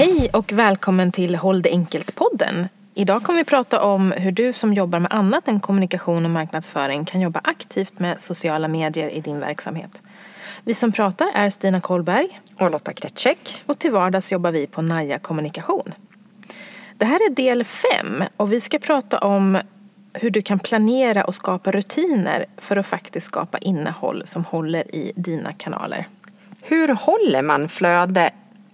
Hej 0.00 0.30
och 0.32 0.52
välkommen 0.52 1.12
till 1.12 1.34
Håll 1.36 1.62
det 1.62 1.70
enkelt-podden. 1.70 2.68
Idag 2.94 3.22
kommer 3.22 3.38
vi 3.38 3.44
prata 3.44 3.82
om 3.82 4.12
hur 4.12 4.32
du 4.32 4.52
som 4.52 4.74
jobbar 4.74 4.98
med 4.98 5.12
annat 5.14 5.48
än 5.48 5.60
kommunikation 5.60 6.24
och 6.24 6.30
marknadsföring 6.30 7.04
kan 7.04 7.20
jobba 7.20 7.40
aktivt 7.44 7.98
med 7.98 8.20
sociala 8.20 8.68
medier 8.68 9.10
i 9.10 9.20
din 9.20 9.40
verksamhet. 9.40 10.02
Vi 10.64 10.74
som 10.74 10.92
pratar 10.92 11.28
är 11.34 11.50
Stina 11.50 11.80
Kollberg 11.80 12.40
Och 12.58 12.70
Lotta 12.70 12.92
Kretschek. 12.92 13.62
och 13.66 13.78
till 13.78 13.90
vardags 13.90 14.32
jobbar 14.32 14.52
vi 14.52 14.66
på 14.66 14.82
Naja 14.82 15.18
Kommunikation. 15.18 15.92
Det 16.96 17.04
här 17.04 17.30
är 17.30 17.34
del 17.34 17.64
fem 17.64 18.24
och 18.36 18.52
vi 18.52 18.60
ska 18.60 18.78
prata 18.78 19.18
om 19.18 19.58
hur 20.12 20.30
du 20.30 20.42
kan 20.42 20.58
planera 20.58 21.24
och 21.24 21.34
skapa 21.34 21.72
rutiner 21.72 22.46
för 22.56 22.76
att 22.76 22.86
faktiskt 22.86 23.26
skapa 23.26 23.58
innehåll 23.58 24.22
som 24.26 24.44
håller 24.44 24.94
i 24.94 25.12
dina 25.16 25.52
kanaler. 25.52 26.08
Hur 26.62 26.88
håller 26.88 27.42
man 27.42 27.68
flöde 27.68 28.30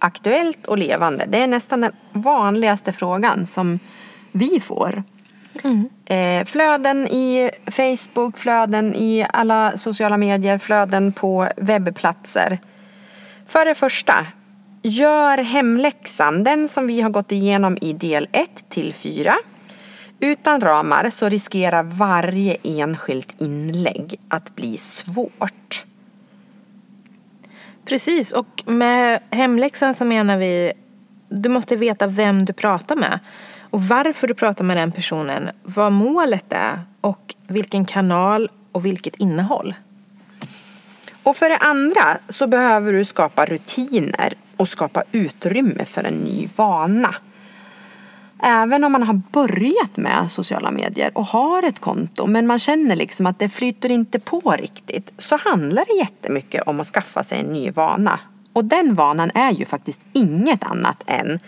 aktuellt 0.07 0.67
och 0.67 0.77
levande? 0.77 1.25
Det 1.27 1.37
är 1.37 1.47
nästan 1.47 1.81
den 1.81 1.91
vanligaste 2.13 2.93
frågan 2.93 3.47
som 3.47 3.79
vi 4.31 4.59
får. 4.59 5.03
Eh, 6.05 6.45
flöden 6.45 7.07
i 7.07 7.51
Facebook, 7.65 8.37
flöden 8.37 8.95
i 8.95 9.25
alla 9.33 9.77
sociala 9.77 10.17
medier, 10.17 10.57
flöden 10.57 11.11
på 11.11 11.49
webbplatser. 11.57 12.59
För 13.45 13.65
det 13.65 13.75
första, 13.75 14.25
gör 14.81 15.37
hemläxan, 15.37 16.43
den 16.43 16.69
som 16.69 16.87
vi 16.87 17.01
har 17.01 17.09
gått 17.09 17.31
igenom 17.31 17.77
i 17.81 17.93
del 17.93 18.27
1 18.31 18.69
till 18.69 18.93
4. 18.93 19.35
Utan 20.19 20.61
ramar 20.61 21.09
så 21.09 21.29
riskerar 21.29 21.83
varje 21.83 22.57
enskilt 22.63 23.41
inlägg 23.41 24.19
att 24.27 24.55
bli 24.55 24.77
svårt. 24.77 25.85
Precis, 27.87 28.31
och 28.31 28.63
med 28.65 29.19
hemläxan 29.31 29.95
så 29.95 30.05
menar 30.05 30.37
vi 30.37 30.71
du 31.29 31.49
måste 31.49 31.75
veta 31.75 32.07
vem 32.07 32.45
du 32.45 32.53
pratar 32.53 32.95
med 32.95 33.19
och 33.69 33.83
varför 33.83 34.27
du 34.27 34.33
pratar 34.33 34.65
med 34.65 34.77
den 34.77 34.91
personen, 34.91 35.49
vad 35.63 35.91
målet 35.91 36.53
är 36.53 36.79
och 37.01 37.35
vilken 37.47 37.85
kanal 37.85 38.49
och 38.71 38.85
vilket 38.85 39.15
innehåll. 39.15 39.75
Och 41.23 41.35
för 41.35 41.49
det 41.49 41.57
andra 41.57 42.17
så 42.29 42.47
behöver 42.47 42.93
du 42.93 43.05
skapa 43.05 43.45
rutiner 43.45 44.33
och 44.57 44.69
skapa 44.69 45.03
utrymme 45.11 45.85
för 45.85 46.03
en 46.03 46.13
ny 46.13 46.49
vana. 46.55 47.15
Även 48.43 48.83
om 48.83 48.91
man 48.91 49.03
har 49.03 49.21
börjat 49.31 49.97
med 49.97 50.31
sociala 50.31 50.71
medier 50.71 51.11
och 51.13 51.25
har 51.25 51.63
ett 51.63 51.79
konto 51.79 52.27
men 52.27 52.47
man 52.47 52.59
känner 52.59 52.95
liksom 52.95 53.25
att 53.25 53.39
det 53.39 53.49
flyter 53.49 53.91
inte 53.91 54.19
på 54.19 54.55
riktigt 54.59 55.11
så 55.17 55.37
handlar 55.37 55.85
det 55.87 55.97
jättemycket 55.97 56.63
om 56.67 56.79
att 56.79 56.87
skaffa 56.87 57.23
sig 57.23 57.39
en 57.39 57.45
ny 57.45 57.71
vana. 57.71 58.19
Och 58.53 58.65
den 58.65 58.93
vanan 58.93 59.31
är 59.33 59.51
ju 59.51 59.65
faktiskt 59.65 60.01
inget 60.13 60.63
annat 60.63 61.03
än 61.05 61.39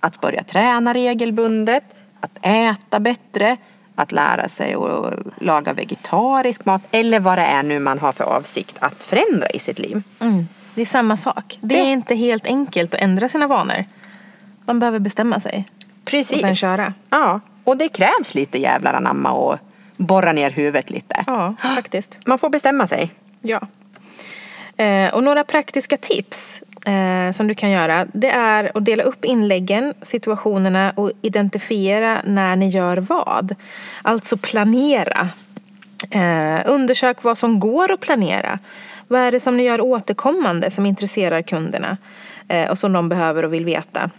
att 0.00 0.20
börja 0.20 0.42
träna 0.42 0.94
regelbundet, 0.94 1.84
att 2.20 2.38
äta 2.42 3.00
bättre, 3.00 3.56
att 3.94 4.12
lära 4.12 4.48
sig 4.48 4.74
att 4.74 5.14
laga 5.40 5.72
vegetarisk 5.72 6.64
mat 6.64 6.82
eller 6.90 7.20
vad 7.20 7.38
det 7.38 7.42
är 7.44 7.62
nu 7.62 7.78
man 7.78 7.98
har 7.98 8.12
för 8.12 8.24
avsikt 8.24 8.76
att 8.78 9.02
förändra 9.02 9.50
i 9.50 9.58
sitt 9.58 9.78
liv. 9.78 10.02
Mm. 10.20 10.48
Det 10.74 10.82
är 10.82 10.86
samma 10.86 11.16
sak. 11.16 11.58
Det 11.60 11.80
är 11.80 11.92
inte 11.92 12.14
helt 12.14 12.46
enkelt 12.46 12.94
att 12.94 13.00
ändra 13.00 13.28
sina 13.28 13.46
vanor. 13.46 13.84
Man 14.66 14.80
behöver 14.80 14.98
bestämma 14.98 15.40
sig 15.40 15.68
Precis. 16.04 16.32
och 16.32 16.40
sen 16.40 16.54
köra. 16.54 16.94
Ja, 17.10 17.40
och 17.64 17.76
det 17.76 17.88
krävs 17.88 18.34
lite 18.34 18.58
jävlar 18.58 18.94
anamma 18.94 19.32
och 19.32 19.58
borra 19.96 20.32
ner 20.32 20.50
huvudet 20.50 20.90
lite. 20.90 21.24
Ja, 21.26 21.54
faktiskt. 21.62 22.18
Man 22.26 22.38
får 22.38 22.50
bestämma 22.50 22.86
sig. 22.86 23.10
Ja. 23.42 23.60
Eh, 24.76 25.14
och 25.14 25.22
några 25.22 25.44
praktiska 25.44 25.96
tips 25.96 26.62
eh, 26.86 27.32
som 27.32 27.48
du 27.48 27.54
kan 27.54 27.70
göra 27.70 28.06
det 28.12 28.30
är 28.30 28.72
att 28.74 28.84
dela 28.84 29.02
upp 29.02 29.24
inläggen, 29.24 29.94
situationerna 30.02 30.92
och 30.96 31.12
identifiera 31.22 32.20
när 32.24 32.56
ni 32.56 32.68
gör 32.68 32.96
vad. 32.96 33.54
Alltså 34.02 34.36
planera. 34.36 35.28
Eh, 36.10 36.60
undersök 36.66 37.22
vad 37.22 37.38
som 37.38 37.60
går 37.60 37.92
att 37.92 38.00
planera. 38.00 38.58
Vad 39.08 39.20
är 39.20 39.32
det 39.32 39.40
som 39.40 39.56
ni 39.56 39.62
gör 39.62 39.80
återkommande 39.80 40.70
som 40.70 40.86
intresserar 40.86 41.42
kunderna 41.42 41.96
eh, 42.48 42.70
och 42.70 42.78
som 42.78 42.92
de 42.92 43.08
behöver 43.08 43.44
och 43.44 43.52
vill 43.52 43.64
veta. 43.64 44.10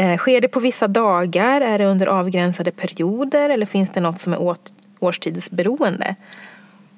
Eh, 0.00 0.16
sker 0.16 0.40
det 0.40 0.48
på 0.48 0.60
vissa 0.60 0.88
dagar? 0.88 1.60
Är 1.60 1.78
det 1.78 1.86
under 1.86 2.06
avgränsade 2.06 2.70
perioder? 2.70 3.50
Eller 3.50 3.66
finns 3.66 3.90
det 3.90 4.00
något 4.00 4.20
som 4.20 4.32
är 4.32 4.56
årstidsberoende? 5.00 6.14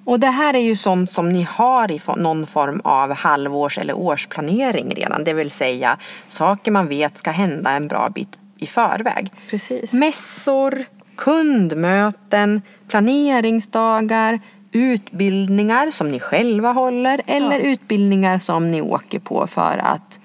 Och 0.04 0.20
det 0.20 0.26
här 0.26 0.54
är 0.54 0.58
ju 0.58 0.76
sånt 0.76 1.10
som 1.10 1.28
ni 1.28 1.42
har 1.42 1.90
i 1.90 2.00
någon 2.16 2.46
form 2.46 2.80
av 2.84 3.12
halvårs 3.12 3.78
eller 3.78 3.96
årsplanering 3.96 4.90
redan. 4.94 5.24
Det 5.24 5.32
vill 5.32 5.50
säga 5.50 5.98
saker 6.26 6.70
man 6.70 6.88
vet 6.88 7.18
ska 7.18 7.30
hända 7.30 7.70
en 7.70 7.88
bra 7.88 8.08
bit 8.14 8.28
i 8.58 8.66
förväg. 8.66 9.32
Precis. 9.50 9.92
Mässor, 9.92 10.84
kundmöten, 11.16 12.62
planeringsdagar, 12.88 14.40
utbildningar 14.72 15.90
som 15.90 16.10
ni 16.10 16.20
själva 16.20 16.72
håller 16.72 17.22
eller 17.26 17.58
Ja. 17.58 17.64
utbildningar 17.64 18.38
som 18.38 18.70
ni 18.70 18.82
åker 18.82 19.18
på 19.18 19.46
för 19.46 19.80
att 19.84 20.20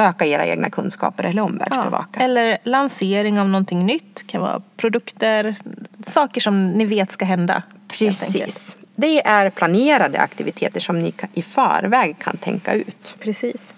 öka 0.00 0.26
era 0.26 0.46
egna 0.46 0.70
kunskaper 0.70 1.24
eller 1.24 1.42
omvärldsbevaka. 1.42 2.20
Eller 2.20 2.58
lansering 2.64 3.40
av 3.40 3.48
någonting 3.48 3.86
nytt. 3.86 4.26
kan 4.26 4.40
vara 4.40 4.60
produkter, 4.76 5.56
saker 6.06 6.40
som 6.40 6.70
ni 6.70 6.84
vet 6.84 7.10
ska 7.10 7.24
hända. 7.24 7.62
Precis. 7.88 8.76
Det 8.96 9.26
är 9.26 9.50
planerade 9.50 10.20
aktiviteter 10.20 10.80
som 10.80 10.98
ni 10.98 11.14
i 11.34 11.42
förväg 11.42 12.18
kan 12.18 12.36
tänka 12.36 12.74
ut. 12.74 13.16
Precis. 13.20 13.74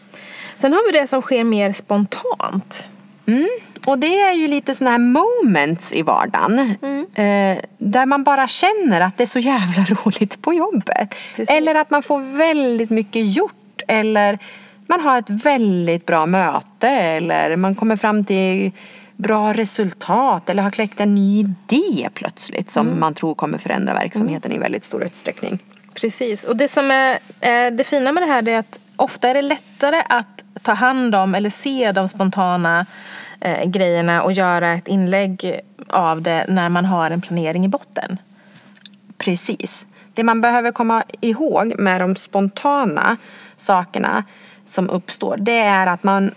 Sen 0.59 0.73
har 0.73 0.93
vi 0.93 0.99
det 0.99 1.07
som 1.07 1.23
sker 1.23 1.45
mer 1.45 1.73
spontant. 1.73 2.89
Mm. 3.27 3.49
Och 3.87 3.99
det 3.99 4.21
är 4.21 4.33
ju 4.33 4.49
lite 4.49 4.75
sådana 4.75 4.91
här 4.91 4.99
moments 4.99 5.93
i 5.93 6.03
vardagen. 6.03 6.75
Mm. 6.83 7.07
Eh, 7.15 7.65
där 7.79 8.07
man 8.07 8.25
bara 8.25 8.49
känner 8.49 9.01
att 9.01 9.17
det 9.17 9.25
är 9.25 9.27
så 9.27 9.39
jävla 9.39 9.85
roligt 9.89 10.43
på 10.43 10.55
jobbet. 10.55 11.15
Precis. 11.37 11.51
Eller 11.57 11.75
att 11.75 11.91
man 11.91 12.03
får 12.03 12.37
väldigt 12.37 12.91
mycket 12.91 13.37
gjort. 13.37 13.83
Eller 13.89 14.39
man 14.87 15.01
har 15.01 15.19
ett 15.19 15.31
väldigt 15.31 16.07
bra 16.07 16.27
möte. 16.27 16.89
Eller 16.89 17.57
man 17.57 17.75
kommer 17.75 17.97
fram 17.97 18.25
till 18.25 18.73
bra 19.17 19.53
resultat. 19.53 20.51
Eller 20.51 20.63
har 20.63 20.71
kläckt 20.71 21.01
en 21.01 21.15
ny 21.15 21.41
idé 21.41 22.09
plötsligt. 22.15 22.71
Som 22.71 22.87
Mm. 22.87 23.01
man 23.01 23.15
tror 23.15 23.35
kommer 23.35 23.59
förändra 23.59 23.95
verksamheten 23.95 24.53
i 24.53 24.59
väldigt 24.59 24.85
stor 24.85 25.05
utsträckning. 25.05 25.59
Precis. 25.95 26.45
Och 26.45 26.57
det 26.57 26.69
som 26.69 26.91
är 26.91 27.19
eh, 27.41 27.73
det 27.73 27.85
fina 27.85 28.13
med 28.13 28.23
det 28.23 28.27
här 28.27 28.49
är 28.49 28.59
att 28.59 28.81
ofta 28.97 29.29
är 29.29 29.35
det 29.35 29.43
lättare 29.43 30.03
att 30.09 30.45
ta 30.63 30.73
hand 30.73 31.15
om 31.15 31.35
eller 31.35 31.51
se 31.51 31.93
de 31.93 32.09
spontana 32.09 32.87
eh, 33.41 33.65
grejerna 33.65 34.23
och 34.23 34.33
göra 34.33 34.73
ett 34.73 34.89
inlägg 34.89 35.61
av 35.89 36.23
det 36.23 36.45
när 36.49 36.69
man 36.69 36.85
har 36.85 37.11
en 37.11 37.21
planering 37.21 37.65
i 37.65 37.69
botten. 37.69 38.19
Precis. 39.19 39.87
Det 40.15 40.23
man 40.23 40.41
behöver 40.41 40.73
komma 40.73 41.03
ihåg 41.21 41.79
med 41.79 42.01
de 42.01 42.17
spontana 42.17 43.17
sakerna 43.57 44.25
som 44.73 44.91
uppstår 44.91 45.37
det 45.37 45.59
är 45.59 45.87
att 45.87 46.03
man 46.03 46.35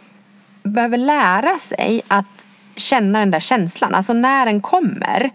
behöver 0.63 0.97
lära 0.97 1.57
sig 1.57 2.01
att 2.07 2.45
känna 2.75 3.19
den 3.19 3.31
där 3.31 3.39
känslan. 3.39 3.95
Alltså 3.95 4.13
när 4.13 4.45
den 4.45 4.61
kommer. 4.61 5.29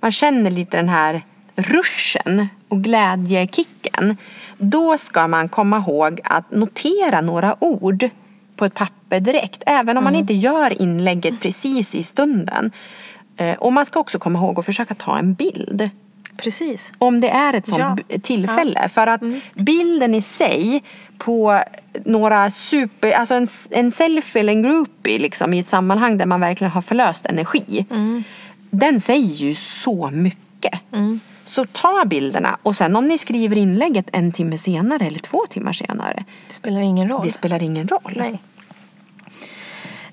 Man 0.00 0.12
känner 0.12 0.50
lite 0.50 0.76
den 0.76 0.88
här 0.88 1.22
ruschen 1.56 2.48
och 2.68 2.82
glädjekicken. 2.84 4.16
Då 4.58 4.98
ska 4.98 5.28
man 5.28 5.48
komma 5.48 5.78
ihåg 5.78 6.20
att 6.24 6.50
notera 6.50 7.20
några 7.20 7.56
ord 7.64 8.08
på 8.56 8.64
ett 8.64 8.74
papper 8.74 9.20
direkt. 9.20 9.62
Även 9.66 9.96
om 9.98 10.04
man 10.04 10.14
inte 10.14 10.34
gör 10.34 10.82
inlägget 10.82 11.40
precis 11.40 11.94
i 11.94 12.02
stunden. 12.02 12.70
Eh, 13.36 13.54
Och 13.58 13.72
man 13.72 13.86
ska 13.86 14.00
också 14.00 14.18
komma 14.18 14.38
ihåg 14.38 14.58
att 14.58 14.66
försöka 14.66 14.94
ta 14.94 15.18
en 15.18 15.34
bild. 15.34 15.90
Precis. 16.36 16.92
Om 16.98 17.20
det 17.20 17.28
är 17.30 17.54
ett 17.54 17.68
sånt 17.68 18.00
Ja. 18.08 18.18
tillfälle. 18.22 18.88
För 18.88 19.06
att 19.06 19.22
Mm. 19.22 19.40
bilden 19.54 20.14
i 20.14 20.22
sig 20.22 20.82
på 21.18 21.62
några 22.04 22.50
super, 22.50 23.12
alltså 23.12 23.34
en, 23.34 23.46
en 23.70 23.92
selfie 23.92 24.40
eller 24.40 24.52
en 24.52 24.62
groupie 24.62 25.18
liksom 25.18 25.54
i 25.54 25.58
ett 25.58 25.68
sammanhang 25.68 26.18
där 26.18 26.26
man 26.26 26.40
verkligen 26.40 26.70
har 26.70 26.82
förlöst 26.82 27.26
energi. 27.26 27.86
Mm. 27.90 28.22
Den 28.70 29.00
säger 29.00 29.34
ju 29.34 29.54
så 29.54 30.10
mycket. 30.10 30.80
Mm. 30.92 31.20
Så 31.46 31.66
ta 31.66 32.04
bilderna 32.06 32.58
och 32.62 32.76
sen 32.76 32.96
om 32.96 33.08
ni 33.08 33.18
skriver 33.18 33.56
inlägget 33.56 34.08
en 34.12 34.32
timme 34.32 34.58
senare 34.58 35.06
eller 35.06 35.18
två 35.18 35.46
timmar 35.50 35.72
senare. 35.72 36.24
Det 36.48 36.54
spelar 36.54 36.80
ingen 36.80 37.08
roll. 37.08 37.24
Det 37.24 37.30
spelar 37.30 37.62
ingen 37.62 37.88
roll. 37.88 38.14
Nej. 38.16 38.40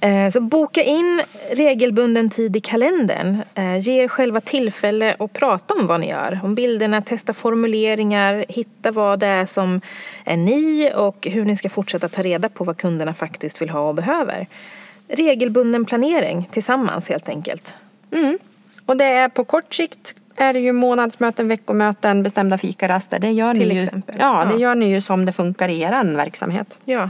Eh, 0.02 0.30
Så 0.32 0.42
boka 0.42 0.82
in 0.84 1.22
regelbunden 1.52 2.30
tid 2.30 2.56
i 2.56 2.60
kalendern. 2.60 3.38
Eh, 3.56 3.80
Ge 3.80 4.04
er 4.04 4.08
själva 4.08 4.40
tillfälle 4.40 5.16
att 5.20 5.34
prata 5.34 5.74
om 5.74 5.88
vad 5.88 6.00
ni 6.00 6.10
gör. 6.10 6.40
Om 6.44 6.56
bilderna, 6.56 7.02
testa 7.02 7.34
formuleringar, 7.34 8.46
hitta 8.50 8.92
vad 8.92 9.20
det 9.20 9.28
är 9.28 9.46
som 9.46 9.82
är 10.26 10.38
ni 10.38 10.92
och 10.96 11.28
hur 11.32 11.46
ni 11.46 11.56
ska 11.56 11.70
fortsätta 11.70 12.10
ta 12.10 12.22
reda 12.22 12.50
på 12.50 12.64
vad 12.64 12.78
kunderna 12.78 13.14
faktiskt 13.14 13.62
vill 13.62 13.70
ha 13.70 13.88
och 13.90 13.96
behöver. 13.96 14.48
Regelbunden 15.08 15.86
planering 15.86 16.50
tillsammans 16.52 17.10
helt 17.10 17.30
enkelt. 17.30 17.76
Mm. 18.12 18.40
Och 18.86 18.98
det 18.98 19.06
är 19.06 19.30
på 19.30 19.44
kort 19.44 19.74
sikt 19.74 20.14
är 20.36 20.54
det 20.54 20.60
ju 20.60 20.72
månadsmöten, 20.72 21.48
veckomöten, 21.48 22.24
bestämda 22.24 22.58
fikaraster. 22.58 23.20
Det 23.20 23.32
gör 23.32 23.54
Till 23.54 23.68
ni 23.70 23.76
ju, 23.76 23.84
exempel. 23.84 24.16
Ja, 24.20 24.46
det 24.46 24.54
Ja. 24.54 24.60
gör 24.60 24.76
ni 24.76 24.90
ju 24.90 25.02
som 25.02 25.26
det 25.26 25.32
funkar 25.32 25.70
i 25.70 25.82
er 25.82 26.16
verksamhet. 26.16 26.80
Ja. 26.86 27.10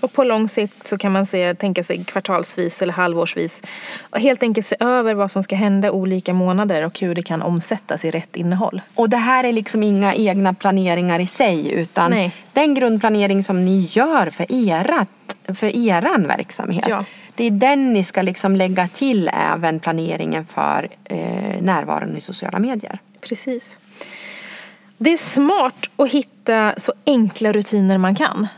Och 0.00 0.12
på 0.12 0.24
lång 0.24 0.48
sikt 0.48 0.88
så 0.88 0.98
kan 0.98 1.12
man 1.12 1.26
se, 1.26 1.54
tänka 1.54 1.84
sig 1.84 2.04
kvartalsvis 2.04 2.82
eller 2.82 2.92
halvårsvis 2.92 3.62
och 4.10 4.20
helt 4.20 4.42
enkelt 4.42 4.66
se 4.66 4.76
över 4.80 5.14
vad 5.14 5.30
som 5.30 5.42
ska 5.42 5.56
hända 5.56 5.90
olika 5.90 6.34
månader 6.34 6.86
och 6.86 7.00
hur 7.00 7.14
det 7.14 7.22
kan 7.22 7.42
omsättas 7.42 8.04
i 8.04 8.10
rätt 8.10 8.36
innehåll. 8.36 8.82
Och 8.94 9.10
det 9.10 9.16
här 9.16 9.44
är 9.44 9.52
liksom 9.52 9.82
inga 9.82 10.14
egna 10.14 10.54
planeringar 10.54 11.20
i 11.20 11.26
sig 11.26 11.72
utan 11.72 12.10
Nej. 12.10 12.32
den 12.52 12.74
grundplanering 12.74 13.44
som 13.44 13.64
ni 13.64 13.88
gör 13.90 14.30
för, 14.30 14.52
erat, 14.52 15.08
för 15.54 15.76
eran 15.76 16.26
verksamhet. 16.26 16.86
Ja. 16.88 17.04
Det 17.34 17.44
är 17.44 17.50
den 17.50 17.92
ni 17.92 18.04
ska 18.04 18.22
liksom 18.22 18.56
lägga 18.56 18.88
till 18.88 19.30
även 19.34 19.80
planeringen 19.80 20.44
för 20.44 20.88
eh, 21.04 21.62
närvaron 21.62 22.16
i 22.16 22.20
sociala 22.20 22.58
medier. 22.58 22.98
Precis. 23.20 23.76
Det 24.98 25.10
är 25.10 25.16
smart 25.16 25.90
att 25.96 26.10
hitta 26.10 26.74
så 26.76 26.92
enkla 27.06 27.52
rutiner 27.52 27.98
man 27.98 28.14
kan. 28.14 28.48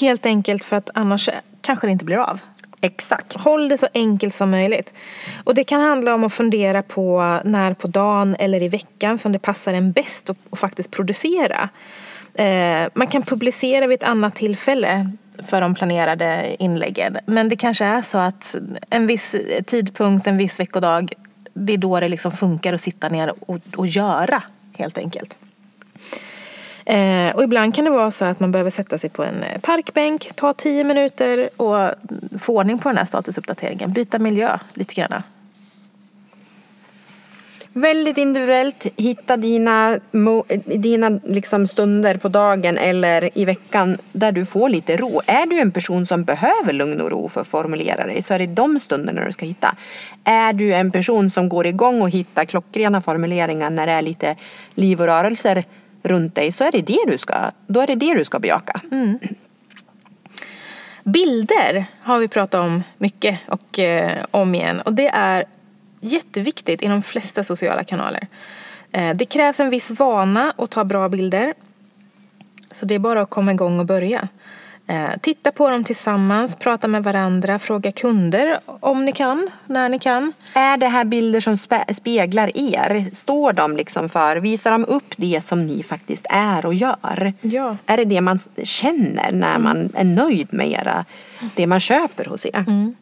Helt 0.00 0.26
enkelt 0.26 0.64
för 0.64 0.76
att 0.76 0.90
annars 0.94 1.28
kanske 1.60 1.86
det 1.86 1.90
inte 1.90 2.04
blir 2.04 2.16
av. 2.16 2.40
Exakt. 2.80 3.36
Håll 3.36 3.68
det 3.68 3.78
så 3.78 3.88
enkelt 3.94 4.34
som 4.34 4.50
möjligt. 4.50 4.94
Och 5.44 5.54
det 5.54 5.64
kan 5.64 5.80
handla 5.80 6.14
om 6.14 6.24
att 6.24 6.34
fundera 6.34 6.82
på 6.82 7.38
när 7.44 7.74
på 7.74 7.88
dagen 7.88 8.36
eller 8.38 8.62
i 8.62 8.68
veckan 8.68 9.18
som 9.18 9.32
det 9.32 9.38
passar 9.38 9.74
en 9.74 9.92
bäst 9.92 10.30
att, 10.30 10.58
faktiskt 10.58 10.90
producera. 10.90 11.68
Eh, 12.34 12.88
man 12.94 13.06
kan 13.06 13.22
publicera 13.22 13.86
vid 13.86 14.02
ett 14.02 14.08
annat 14.08 14.34
tillfälle 14.34 15.10
för 15.48 15.60
de 15.60 15.74
planerade 15.74 16.56
inläggen. 16.58 17.18
Men 17.26 17.48
det 17.48 17.56
kanske 17.56 17.84
är 17.84 18.02
så 18.02 18.18
att 18.18 18.56
en 18.90 19.06
viss 19.06 19.36
tidpunkt, 19.66 20.26
en 20.26 20.36
viss 20.36 20.60
veckodag, 20.60 21.12
det 21.54 21.72
är 21.72 21.78
då 21.78 22.00
det 22.00 22.08
liksom 22.08 22.32
funkar 22.32 22.72
att 22.72 22.80
sitta 22.80 23.08
ner 23.08 23.32
och, 23.46 23.60
och 23.76 23.86
göra 23.86 24.42
helt 24.72 24.98
enkelt. 24.98 25.36
Eh, 26.86 27.36
och 27.36 27.42
ibland 27.44 27.74
kan 27.74 27.84
det 27.84 27.90
vara 27.90 28.10
så 28.10 28.24
att 28.24 28.40
man 28.40 28.52
behöver 28.52 28.70
sätta 28.70 28.98
sig 28.98 29.10
på 29.10 29.24
en 29.24 29.42
eh, 29.42 29.60
parkbänk, 29.60 30.30
ta 30.34 30.52
tio 30.52 30.84
minuter 30.84 31.50
och 31.56 31.90
få 32.40 32.58
ordning 32.58 32.78
på 32.78 32.88
den 32.88 32.98
här 32.98 33.04
statusuppdateringen. 33.04 33.92
Byta 33.92 34.18
miljö 34.18 34.58
lite 34.74 34.94
grann. 34.94 35.22
Väldigt 37.76 38.18
individuellt. 38.18 38.86
Hitta 38.96 39.36
dina, 39.36 39.98
dina 40.64 41.20
liksom 41.24 41.66
stunder 41.66 42.16
på 42.16 42.28
dagen 42.28 42.78
eller 42.78 43.38
i 43.38 43.44
veckan 43.44 43.96
där 44.12 44.32
du 44.32 44.44
får 44.44 44.68
lite 44.68 44.96
ro. 44.96 45.20
Är 45.26 45.46
du 45.46 45.58
en 45.60 45.72
person 45.72 46.06
som 46.06 46.24
behöver 46.24 46.72
lugn 46.72 47.00
och 47.00 47.10
ro 47.10 47.28
för 47.28 47.40
att 47.40 47.46
formulera 47.46 48.06
dig 48.06 48.22
så 48.22 48.34
är 48.34 48.38
det 48.38 48.46
de 48.46 48.80
stunderna 48.80 49.24
du 49.24 49.32
ska 49.32 49.46
hitta. 49.46 49.76
Är 50.24 50.52
du 50.52 50.74
en 50.74 50.90
person 50.90 51.30
som 51.30 51.48
går 51.48 51.66
igång 51.66 52.02
och 52.02 52.10
hittar 52.10 52.44
klockrena 52.44 53.00
formuleringar 53.00 53.70
när 53.70 53.86
det 53.86 53.92
är 53.92 54.02
lite 54.02 54.36
liv 54.74 55.00
och 55.00 55.06
rörelser 55.06 55.64
runt 56.04 56.34
dig 56.34 56.52
så 56.52 56.64
är 56.64 56.72
det 56.72 56.80
det 56.80 57.04
du 57.06 57.18
ska, 57.18 57.50
då 57.66 57.80
är 57.80 57.86
det 57.86 57.94
det 57.94 58.14
du 58.14 58.24
ska 58.24 58.38
bejaka. 58.38 58.80
Mm. 58.90 59.18
Bilder 61.04 61.86
har 62.02 62.18
vi 62.18 62.28
pratat 62.28 62.60
om 62.60 62.82
mycket 62.98 63.38
och 63.48 63.78
eh, 63.78 64.24
om 64.30 64.54
igen 64.54 64.80
och 64.80 64.92
det 64.92 65.08
är 65.08 65.44
jätteviktigt 66.00 66.82
i 66.82 66.86
de 66.86 67.02
flesta 67.02 67.44
sociala 67.44 67.84
kanaler. 67.84 68.26
Eh, 68.92 69.14
det 69.14 69.24
krävs 69.24 69.60
en 69.60 69.70
viss 69.70 69.90
vana 69.90 70.52
att 70.58 70.70
ta 70.70 70.84
bra 70.84 71.08
bilder. 71.08 71.54
Så 72.70 72.86
det 72.86 72.94
är 72.94 72.98
bara 72.98 73.22
att 73.22 73.30
komma 73.30 73.52
igång 73.52 73.78
och 73.78 73.86
börja. 73.86 74.28
Eh, 74.86 75.10
titta 75.20 75.52
på 75.52 75.70
dem 75.70 75.84
tillsammans, 75.84 76.56
prata 76.56 76.88
med 76.88 77.04
varandra, 77.04 77.58
fråga 77.58 77.92
kunder 77.92 78.60
om 78.66 79.04
ni 79.04 79.12
kan, 79.12 79.50
när 79.66 79.88
ni 79.88 79.98
kan. 79.98 80.32
Är 80.54 80.76
det 80.76 80.88
här 80.88 81.04
bilder 81.04 81.40
som 81.40 81.54
spe- 81.54 81.92
speglar 81.92 82.56
er? 82.56 83.10
Står 83.12 83.52
de 83.52 83.76
liksom 83.76 84.08
för, 84.08 84.36
visar 84.36 84.70
de 84.70 84.84
upp 84.84 85.14
det 85.16 85.44
som 85.44 85.66
ni 85.66 85.82
faktiskt 85.82 86.26
är 86.30 86.66
och 86.66 86.74
gör? 86.74 87.32
Ja. 87.40 87.76
Är 87.86 87.96
det 87.96 88.04
det 88.04 88.20
man 88.20 88.38
känner 88.62 89.32
när 89.32 89.58
man 89.58 89.88
är 89.94 90.04
nöjd 90.04 90.52
med 90.52 90.68
era, 90.70 91.04
det 91.54 91.66
man 91.66 91.80
köper 91.80 92.24
hos 92.24 92.46
er? 92.46 92.64
Mm. 92.66 92.94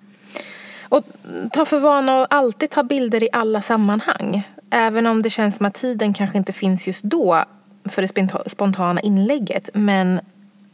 Och 0.83 1.05
ta 1.53 1.65
för 1.65 1.79
vana 1.79 2.23
att 2.23 2.35
alltid 2.35 2.71
ta 2.71 2.83
bilder 2.83 3.23
i 3.23 3.29
alla 3.33 3.63
sammanhang. 3.63 4.43
Även 4.71 5.07
om 5.07 5.23
det 5.23 5.31
känns 5.31 5.57
som 5.57 5.67
att 5.67 5.75
tiden 5.75 6.15
kanske 6.15 6.39
inte 6.39 6.53
finns 6.53 6.87
just 6.87 7.05
då 7.05 7.45
för 7.85 8.03
det 8.03 8.51
spontana 8.51 9.01
inlägget. 9.01 9.71
Men 9.75 10.21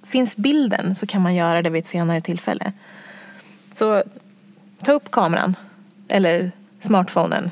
finns 0.09 0.37
bilden 0.37 0.95
så 0.95 1.07
kan 1.07 1.23
man 1.23 1.35
göra 1.35 1.63
det 1.63 1.71
vid 1.71 1.81
ett 1.81 1.87
senare 1.87 2.21
tillfälle. 2.21 2.73
Så 3.71 4.03
ta 4.83 4.93
upp 4.93 5.11
kameran 5.11 5.57
eller 6.09 6.51
smartphonen. 6.81 7.51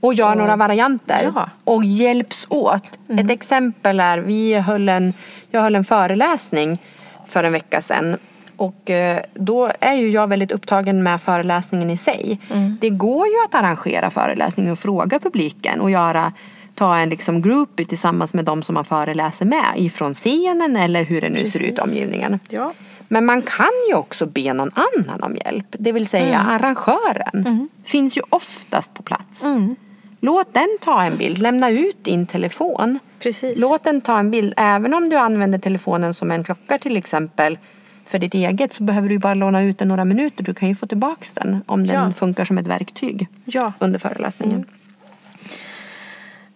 Och 0.00 0.14
gör 0.14 0.30
Och- 0.30 0.38
några 0.38 0.56
varianter. 0.56 1.30
Ja. 1.34 1.50
Och 1.64 1.84
hjälps 1.84 2.46
åt. 2.48 2.98
Mm. 3.08 3.24
Ett 3.24 3.32
exempel 3.32 4.00
är, 4.00 4.18
vi 4.18 4.54
höll 4.54 4.88
en, 4.88 5.12
jag 5.50 5.62
höll 5.62 5.74
en 5.74 5.84
föreläsning 5.84 6.78
för 7.26 7.44
en 7.44 7.52
vecka 7.52 7.80
sedan. 7.80 8.16
Och 8.56 8.90
eh, 8.90 9.20
då 9.34 9.70
är 9.80 9.92
ju 9.94 10.10
jag 10.10 10.26
väldigt 10.26 10.52
upptagen 10.52 11.02
med 11.02 11.20
föreläsningen 11.20 11.90
i 11.90 11.96
sig. 11.96 12.40
Mm. 12.50 12.76
Det 12.80 12.90
går 12.90 13.26
ju 13.26 13.44
att 13.44 13.54
arrangera 13.54 14.10
föreläsningen 14.10 14.72
och 14.72 14.78
fråga 14.78 15.18
publiken 15.18 15.80
och 15.80 15.90
göra 15.90 16.32
ta 16.74 16.96
en 16.98 17.08
liksom 17.08 17.42
groupie 17.42 17.86
tillsammans 17.86 18.34
med 18.34 18.44
de 18.44 18.62
som 18.62 18.74
man 18.74 18.84
föreläser 18.84 19.46
med 19.46 19.64
ifrån 19.76 20.14
scenen 20.14 20.76
eller 20.76 21.04
hur 21.04 21.20
det 21.20 21.28
nu 21.30 21.46
ser 21.46 21.58
ut 21.62 21.64
i 21.68 21.72
Precis. 21.72 21.84
omgivningen. 21.92 22.38
Ja. 22.48 22.72
Men 23.08 23.24
man 23.26 23.42
kan 23.42 23.70
ju 23.88 23.94
också 23.94 24.26
be 24.26 24.52
någon 24.52 24.70
annan 24.74 25.22
om 25.22 25.36
hjälp. 25.36 25.66
Det 25.70 25.92
vill 25.92 26.06
säga 26.06 26.38
Mm. 26.40 26.48
arrangören. 26.48 27.46
Mm. 27.46 27.68
Finns 27.84 28.16
ju 28.18 28.22
oftast 28.30 28.94
på 28.94 29.02
plats. 29.02 29.44
Mm. 29.44 29.76
Låt 30.20 30.54
den 30.54 30.68
ta 30.80 31.02
en 31.02 31.16
bild. 31.16 31.38
Lämna 31.38 31.70
ut 31.70 32.04
din 32.04 32.26
telefon. 32.26 32.98
Precis. 33.20 33.60
Låt 33.60 33.84
den 33.84 34.00
ta 34.00 34.18
en 34.18 34.30
bild. 34.30 34.54
Även 34.56 34.94
om 34.94 35.08
du 35.08 35.16
använder 35.16 35.58
telefonen 35.58 36.14
som 36.14 36.30
en 36.30 36.44
klocka 36.44 36.78
till 36.78 36.96
exempel. 36.96 37.58
För 38.06 38.18
ditt 38.18 38.34
eget 38.34 38.74
så 38.74 38.82
behöver 38.82 39.08
du 39.08 39.18
bara 39.18 39.34
låna 39.34 39.62
ut 39.62 39.78
den 39.78 39.88
några 39.88 40.04
minuter. 40.04 40.44
Du 40.44 40.54
kan 40.54 40.68
ju 40.68 40.74
få 40.74 40.86
tillbaks 40.86 41.32
den 41.32 41.62
om 41.66 41.86
den 41.86 42.06
Ja. 42.06 42.12
funkar 42.12 42.44
som 42.44 42.58
ett 42.58 42.66
verktyg 42.66 43.28
Ja. 43.44 43.72
under 43.78 43.98
föreläsningen. 43.98 44.56
Mm. 44.56 44.68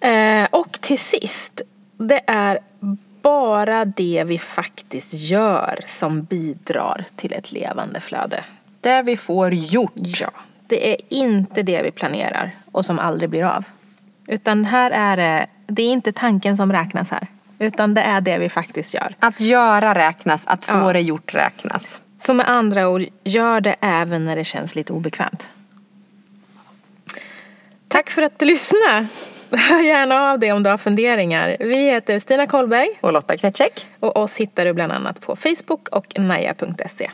Eh, 0.00 0.48
och 0.50 0.80
till 0.80 0.98
sist, 0.98 1.62
det 1.96 2.20
är 2.26 2.58
bara 3.22 3.84
det 3.84 4.24
vi 4.26 4.38
faktiskt 4.38 5.14
gör 5.14 5.80
som 5.86 6.22
bidrar 6.22 7.04
till 7.16 7.32
ett 7.32 7.52
levande 7.52 8.00
flöde. 8.00 8.44
Det 8.80 9.02
vi 9.02 9.16
får 9.16 9.54
gjort. 9.54 9.92
Ja. 9.96 10.30
Det 10.66 10.92
är 10.92 10.96
inte 11.08 11.62
det 11.62 11.82
vi 11.82 11.90
planerar 11.90 12.50
och 12.72 12.84
som 12.84 12.98
aldrig 12.98 13.30
blir 13.30 13.44
av. 13.44 13.64
Utan 14.26 14.64
här 14.64 14.90
är 14.90 15.16
det, 15.16 15.46
det 15.66 15.82
är 15.82 15.92
inte 15.92 16.12
tanken 16.12 16.56
som 16.56 16.72
räknas 16.72 17.10
här. 17.10 17.26
Utan 17.58 17.94
det 17.94 18.02
är 18.02 18.20
det 18.20 18.38
vi 18.38 18.48
faktiskt 18.48 18.94
gör. 18.94 19.14
Att 19.20 19.40
göra 19.40 19.94
räknas, 19.94 20.46
att 20.46 20.64
få 20.64 20.76
Ja. 20.76 20.92
det 20.92 21.00
gjort 21.00 21.34
räknas. 21.34 22.00
Så 22.18 22.34
med 22.34 22.48
andra 22.48 22.88
ord, 22.88 23.04
gör 23.24 23.60
det 23.60 23.76
även 23.80 24.24
när 24.24 24.36
det 24.36 24.44
känns 24.44 24.74
lite 24.74 24.92
obekvämt. 24.92 25.52
Tack 27.88 28.10
för 28.10 28.22
att 28.22 28.38
du 28.38 28.46
lyssnade. 28.46 29.06
Hör 29.50 29.82
gärna 29.82 30.30
av 30.32 30.38
dig 30.38 30.52
om 30.52 30.62
du 30.62 30.70
har 30.70 30.78
funderingar. 30.78 31.56
Vi 31.60 31.90
heter 31.90 32.18
Stina 32.18 32.46
Kollberg 32.46 32.88
Och 33.00 33.12
Lotta 33.12 33.36
Kretschek. 33.36 33.86
och 34.00 34.16
oss 34.16 34.36
hittar 34.36 34.64
du 34.64 34.72
bland 34.72 34.92
annat 34.92 35.20
på 35.20 35.36
Facebook 35.36 35.88
och 35.88 36.18
naja.se. 36.18 37.10